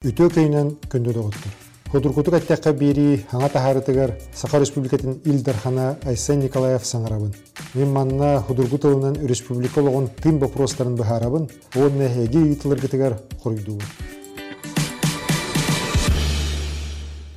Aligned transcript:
үтө 0.00 0.30
көйнен 0.32 0.68
көндө 0.88 1.12
доғыттыр. 1.12 1.56
Ходуркутук 1.92 2.32
аттаққа 2.38 2.70
бери 2.72 3.18
хаңа 3.28 3.50
тахарытыгар 3.52 4.14
Саха 4.32 4.56
Республикатын 4.62 5.18
Илдархана 5.28 5.98
Айсен 6.08 6.40
Николаев 6.40 6.86
саңарабын. 6.88 7.34
Мен 7.74 7.92
манна 7.92 8.30
худургут 8.48 8.86
ылынан 8.88 9.18
республика 9.28 9.82
олығын 9.82 10.08
тым 10.22 10.38
вопростарын 10.40 10.96
бахарабын, 10.96 11.50
онна 11.76 12.08
хеге 12.08 12.46
итылыргытыгар 12.54 13.18
құруйдуын. 13.44 13.84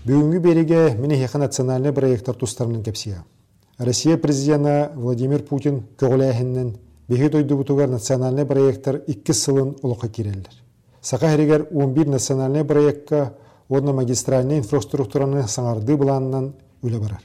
Бүгінгі 0.08 0.40
береге 0.40 0.96
мені 0.96 1.20
хеха 1.20 1.44
национальный 1.44 1.92
проекттар 1.92 2.40
тустарының 2.40 2.88
кепсия. 2.88 3.26
Россия 3.78 4.16
президенті 4.16 4.96
Владимир 4.96 5.44
Путин 5.44 5.84
көғіләйхіннен 6.00 6.78
беге 7.10 7.30
дойдубутугар 7.30 7.90
национальный 7.90 8.46
проекттар 8.46 9.04
2 9.04 9.34
сылын 9.34 9.76
ұлыққа 9.84 10.16
керелдер. 10.16 10.63
Сақа 11.04 11.32
херегер 11.32 11.68
11 11.70 12.08
национальный 12.08 12.64
проектка 12.64 13.34
одна 13.68 13.92
магистральный 13.92 14.60
инфраструктураны 14.60 15.44
саңарды 15.52 15.98
бұланынан 16.00 16.54
үлі 16.80 17.02
барар. 17.02 17.20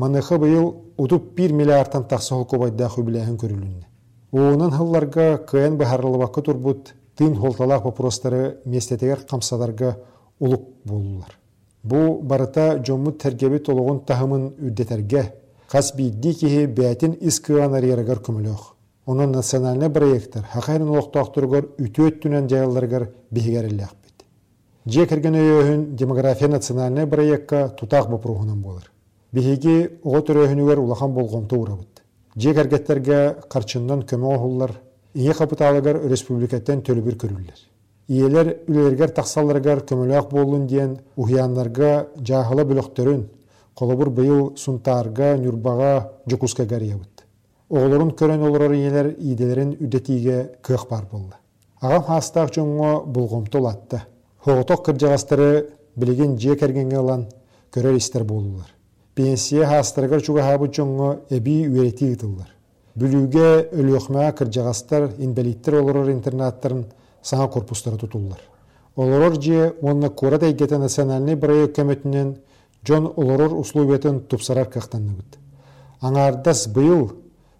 Маныхы 0.00 0.38
бұйыл 0.40 0.70
ұтып 0.96 1.36
1 1.36 1.52
миллиардтан 1.52 2.06
тақсы 2.08 2.32
холкобайда 2.32 2.88
хүбіләхін 2.88 3.36
көрілінне. 3.36 3.84
Оғынан 4.32 4.72
күйен 5.50 5.76
бахарлыбақы 5.76 6.46
турбут 6.48 6.94
тын 7.14 7.36
холталақ 7.36 7.90
вопростары 7.90 8.56
местетегер 8.64 9.26
қамсадарға 9.28 9.92
ұлық 10.40 10.64
болулар. 10.88 11.36
Бу 11.82 12.22
барыта 12.22 12.80
жоммут 12.82 13.20
тәргебет 13.20 13.68
олығын 13.68 14.00
тахымын 14.08 14.48
үддетерге, 14.64 15.34
қас 15.68 15.92
бейді 15.92 16.32
кеге 16.40 16.66
бәтін 16.72 17.18
күміліғ. 17.20 18.79
Onun 19.06 19.32
национальный 19.32 19.90
проекттар 19.90 20.44
хақайрын 20.52 20.90
олықтақтырғар 20.96 21.72
үті 21.78 22.06
өттінен 22.08 22.48
жайыларғар 22.48 23.08
бігерілі 23.30 23.88
Же 24.86 25.04
кірген 25.06 25.34
өйөһүн 25.36 25.82
демография 25.94 26.48
национальный 26.48 27.06
проектка 27.06 27.68
тутақ 27.76 28.08
бопруғынан 28.08 28.62
болыр. 28.62 28.86
Бихиги 29.32 30.00
оғыт 30.02 30.30
өрөһүнүгер 30.32 30.80
улахан 30.80 31.12
болғомты 31.12 31.58
урабыт. 31.58 32.00
Же 32.34 32.54
кәргеттерге 32.56 33.18
қарчындан 33.52 34.06
көмө 34.08 34.32
оғылар, 34.38 34.72
ие 35.14 35.34
капиталыгар 35.36 36.00
республикаттан 36.08 36.80
төлүбүр 36.80 37.18
көрүллер. 37.20 37.60
Иелер 38.08 38.54
үлелергер 38.66 39.12
тақсаларгар 39.20 39.84
көмөлөк 39.84 40.30
болуын 40.32 40.66
диен 40.66 40.96
ухиянларга 41.16 42.08
жахыла 42.16 42.64
бүлөктөрүн, 42.64 43.26
колобур 43.74 44.10
быйыл 44.10 44.56
сунтаарга, 44.56 45.36
нюрбага, 45.36 46.08
жокуска 46.26 46.64
гариябыт. 46.64 47.19
Оғылырын 47.70 48.10
көрен 48.18 48.42
олорор 48.42 48.72
иелер 48.74 49.12
иделерин 49.18 49.76
үдетиге 49.78 50.56
көх 50.66 50.88
бар 50.90 51.04
болды. 51.10 51.36
Ағам 51.80 52.02
хастақ 52.08 52.50
жоңго 52.56 53.04
болғомты 53.06 53.58
олатты. 53.60 54.00
Хоғытоқ 54.44 54.82
кыржағастары 54.88 55.68
білеген 55.96 56.36
же 56.38 56.56
кәргенге 56.58 56.98
алан 56.98 57.26
көрер 57.72 57.96
істер 57.96 58.24
болулар. 58.24 58.66
Пенсия 59.14 59.66
хабы 59.66 60.68
жоңғы 60.68 61.10
әбі 61.30 61.56
үйреті 61.68 62.12
ұтылар. 62.16 62.50
Бүлуге 62.96 63.68
өліқма 63.70 64.32
кыржағастар 64.34 65.12
инвалидтер 65.18 65.78
олырыр 65.80 66.10
интернаттарын 66.10 66.86
саңа 67.22 67.48
корпустары 67.52 67.96
тұтулар. 67.96 68.40
Олорор 68.96 69.40
же 69.40 69.74
онна 69.80 70.10
кора 70.10 70.38
тәйгеті 70.38 70.78
национальный 70.78 71.36
проект 71.36 71.78
көмөтінен 71.78 72.34
Джон 72.84 73.12
олорор 73.16 73.52
условиятын 73.60 74.22
тупсарар 74.26 74.66
бұд. 74.66 75.36
Аңардас 76.00 76.66
бұйыл 76.72 77.10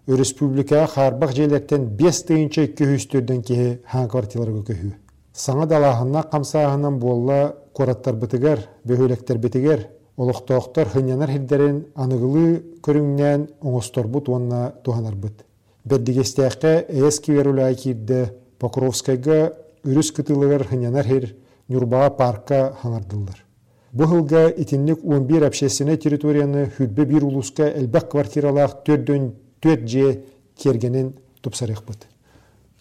республикаға 0.07 0.87
қарбақ 0.95 1.33
желектен 1.35 1.87
5 1.97 2.25
тыйынча 2.27 2.67
көхүстөрден 2.77 3.41
кеhe 3.45 3.79
хан 3.91 4.09
квартираларга 4.09 4.63
көһү. 4.71 4.91
Саңа 5.33 5.67
далаһынна 5.67 6.25
қамсаһынан 6.31 6.97
болла 6.99 7.55
кораттар 7.73 8.15
бытыгар, 8.15 8.65
бөһөлектер 8.85 9.37
битигер, 9.37 9.87
олохтоохтор 10.17 10.89
хынянар 10.89 11.31
хиддерин 11.31 11.85
аныгылы 11.95 12.63
көрүңнән 12.83 13.47
оңосторбут 13.61 14.29
уонна 14.29 14.73
туханарбыт. 14.83 15.45
Бердигестәккә 15.85 16.85
эски 16.89 17.31
верулай 17.31 17.75
кирде 17.75 18.33
Покровскайга 18.59 19.53
үрүс 19.83 20.11
кытылыгар 20.11 20.67
хынянар 20.67 21.07
хир 21.07 21.31
Нюрбаа 21.71 22.09
парка 22.09 22.75
хаңардылар. 22.81 23.45
Бу 23.93 24.05
хылга 24.07 24.49
итинник 24.49 24.99
11 25.03 25.45
общественный 25.47 25.97
территорияны 25.97 26.69
хүббе 26.77 27.05
бир 27.05 27.23
улуска 27.23 27.69
элбек 27.69 28.09
квартиралах 28.11 28.83
төрдөн 28.85 29.31
төт 29.61 29.87
же 29.87 30.23
кергенин 30.57 31.13
тупсарыхбыт. 31.41 32.07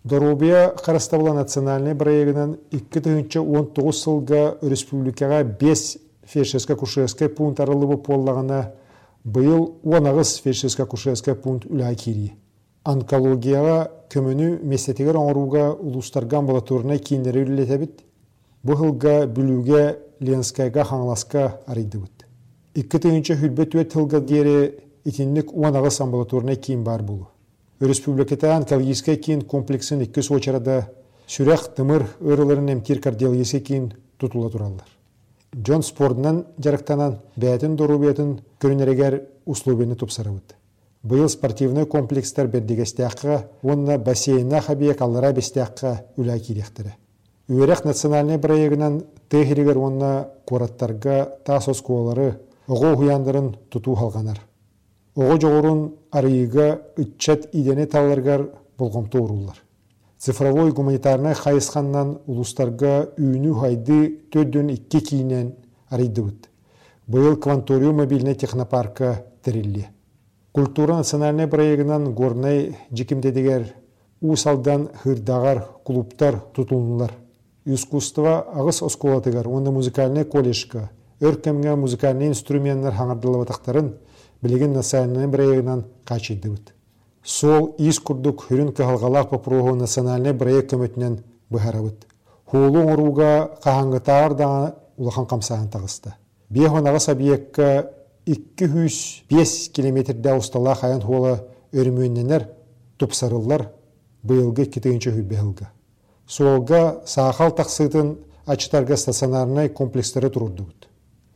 Дорубия 0.05 0.75
Қарастабыла 0.75 1.35
национальный 1.35 1.95
проектынан 1.95 2.57
2019 2.73 3.93
сылға 3.93 4.57
республикаға 4.63 5.43
5 5.61 5.99
фельдшерско 6.25 6.77
кушерско 6.77 7.29
пункт 7.29 7.61
арылыбы 7.61 7.99
поллағына 8.01 8.63
бұйыл 9.25 9.75
19 9.85 10.41
фельдшерско 10.45 10.87
кушерско 10.87 11.35
пункт 11.35 11.69
үлі 11.69 11.93
кири. 12.01 12.31
Онкологияға 12.89 13.91
көміні 14.09 14.55
местетегер 14.65 15.19
оңыруға 15.21 15.67
ұлыстарға 15.77 16.41
амбулаторына 16.41 16.97
кейіндері 16.97 17.45
үлілетебіт. 17.45 18.01
Бұғылға 18.65 19.27
бүлуге 19.29 19.99
Ленскайға 20.21 20.87
хаңласқа 20.89 21.45
арайды 21.69 22.01
бұд. 22.01 22.25
2000 22.75 23.37
хүлбет 23.41 23.77
өт 23.77 24.25
дері 24.25 24.57
итинлік 25.05 25.53
19 25.53 26.01
амбулаторына 26.05 26.57
кейін 26.57 26.85
бар 26.85 27.03
бұлы. 27.03 27.27
Республикатан 27.81 28.65
калгийская 28.65 29.17
кин 29.17 29.43
комплексин 29.43 30.03
икки 30.05 30.21
сочарада 30.23 30.91
сүрәк 31.27 31.75
тымыр 31.77 32.07
ырыларын 32.21 32.73
эмтир 32.75 33.01
кардиологиясе 33.01 33.61
кин 33.61 33.93
тутула 34.19 34.51
тураллар. 34.51 34.89
Джон 35.57 35.83
спордынан 35.83 36.45
жарықтанан 36.59 37.19
бәтін 37.37 37.77
дорубетін 37.77 38.41
көрінерегер 38.61 39.23
условияны 39.47 39.97
тупсарабыд. 39.97 40.55
Быйыл 41.03 41.29
спортивный 41.29 41.87
комплекстар 41.87 42.47
бердигестяққа, 42.47 43.47
онна 43.63 43.97
бассейна 43.99 44.61
хабиек 44.61 45.01
аллара 45.01 45.33
бестяққа 45.33 45.95
үлә 46.17 46.39
киректірі. 46.39 46.93
Үйерек 47.49 47.85
национальный 47.85 48.39
проегінен 48.39 49.01
тегерегер 49.29 49.79
онна 49.79 50.29
кораттарға 50.47 51.39
тасос 51.47 51.81
куалары 51.81 52.35
оғу 52.69 52.95
хуяндарын 53.01 53.55
туту 53.71 53.97
халғанар. 53.97 54.39
Оғы 55.19 55.41
жоғырын 55.43 55.81
арыйыға 56.15 56.69
үтчет 57.03 57.49
идене 57.53 57.87
таларгар 57.91 58.47
болғымты 58.79 59.19
ұрулар. 59.19 59.57
Цифровой 60.21 60.71
гуманитарный 60.71 61.35
хайысқаннан 61.35 62.19
улустарға 62.29 62.95
үйіні 63.19 63.55
хайды 63.57 64.01
төдден 64.31 64.71
икке 64.75 65.01
кейінен 65.01 65.55
арыйды 65.91 66.27
бұд. 66.27 66.47
Бұл 67.11 67.39
кванториум 67.43 68.03
мобильный 68.05 68.35
технопарка 68.35 69.25
тірілі. 69.43 69.89
Культура 70.53 70.97
национальный 71.01 71.49
проегінан 71.49 72.13
горнай 72.15 72.77
жекімдедегер 72.91 73.67
усалдан 74.21 74.89
хырдағар 75.03 75.65
клубтар 75.87 76.39
тұтылынылар. 76.55 77.17
Искусство 77.65 78.45
ағыс 78.55 78.83
осколатыгар, 78.87 79.49
онда 79.49 79.71
музыкальный 79.71 80.25
колледжка, 80.25 80.91
өркемге 81.21 81.75
музыкальный 81.77 82.29
инструменттер 82.29 82.95
хаңардылы 82.95 83.45
батақтарын 83.45 83.93
билеген 84.43 84.73
национальный 84.73 85.29
проектынан 85.29 85.85
качыдыбыт. 86.05 86.75
Сол 87.23 87.75
ис 87.79 88.01
курдук 88.01 88.45
хүрін 88.47 88.73
попругу 88.73 89.75
национальный 89.75 90.35
проект 90.35 90.73
көмөтінен 90.73 91.21
бұхарабыт. 91.51 92.07
Хулу 92.47 92.89
оруга 92.93 93.51
кахаңгытаар 93.63 94.35
да 94.35 94.75
улахан 94.97 95.27
камсаан 95.27 95.69
тагысты. 95.69 96.15
Бехонагас 96.49 97.09
объектка 97.09 97.93
205 98.27 99.73
километрде 99.73 100.35
устала 100.35 100.75
хаян 100.75 101.01
хула 101.01 101.47
өрмөнненер 101.73 102.49
тупсарыллар 102.99 103.71
быйылгы 104.23 104.65
китегенче 104.67 105.13
хүббехылга. 105.13 105.71
Солга 106.27 107.03
сахал 107.07 107.53
таксытын 107.53 108.19
ачтарга 108.47 108.97
стационарный 108.97 109.69
комплекстері 109.69 110.29
турурдубут. 110.31 110.90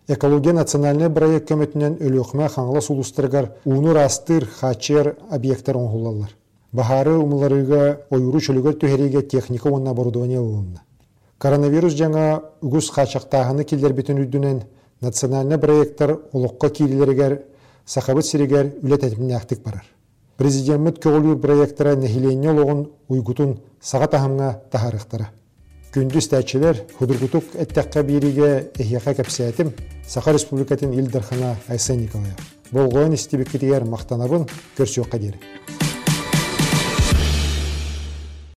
Экология 0.06 0.52
национальный 0.52 1.08
проект 1.08 1.46
көмөтінен 1.48 1.94
өлөкмә 2.04 2.50
хаңла 2.52 2.82
сулустыргар 2.84 3.46
унур 3.64 3.96
астыр 4.02 4.44
хачер 4.44 5.14
объекттар 5.32 5.78
оңғылалар. 5.80 6.34
Бахары 6.72 7.14
умыларыга 7.16 8.02
ойуру 8.10 8.42
чөлөгөр 8.44 8.76
төһериге 8.82 9.22
техника 9.22 9.70
онна 9.70 9.94
оборудование 9.96 10.42
ылынна. 10.42 10.82
Коронавирус 11.38 11.96
жаңа 11.96 12.42
үгүс 12.60 12.90
хачактагыны 12.92 13.64
килдер 13.64 13.94
битен 13.96 14.20
үдүнен 14.20 14.60
национальный 15.00 15.58
проекттар 15.58 16.18
олоққа 16.34 16.68
кирилергер 16.68 17.38
сахабыт 17.86 18.26
сиригер 18.26 18.74
үлет 18.82 19.04
әтімін 19.08 19.40
барар. 19.64 19.86
Президент 20.36 20.98
көгілір 20.98 21.40
проекттара 21.40 21.96
нәхиленне 21.96 22.52
олығын 22.52 22.84
уйгутун 23.08 23.56
саға 23.80 24.10
тахымға 24.10 24.52
тахарықтары. 24.70 25.30
Күндүз 25.94 26.26
тәчелер 26.26 26.80
худургутук 26.98 27.52
әттәккә 27.62 28.02
бириге 28.02 28.48
эхияка 28.82 29.12
кәпсәтим 29.20 29.70
Саха 30.10 30.34
Республикатын 30.34 30.90
Илдархана 30.98 31.52
Айсен 31.70 32.02
Николаев. 32.02 32.50
Болғойын 32.74 33.14
істебеккетігер 33.14 33.86
мақтанабын 33.86 34.48
көрсеуққа 34.74 35.22
дері. 35.22 35.83